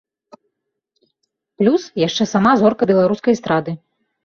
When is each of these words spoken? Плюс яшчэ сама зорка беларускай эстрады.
Плюс 1.61 1.85
яшчэ 2.07 2.23
сама 2.33 2.51
зорка 2.65 2.83
беларускай 2.95 3.31
эстрады. 3.41 3.71